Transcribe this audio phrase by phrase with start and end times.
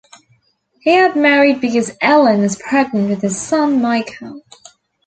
[0.79, 4.41] He had married because Ellen was pregnant with his son, Michael.